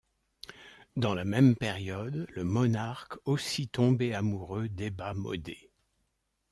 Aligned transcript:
Dans 0.95 1.13
la 1.13 1.25
même 1.25 1.55
période, 1.55 2.25
le 2.31 2.43
monarque 2.43 3.19
aussi 3.25 3.67
tombé 3.67 4.15
amoureux 4.15 4.67
d'Ebba 4.67 5.13
Modée. 5.13 5.69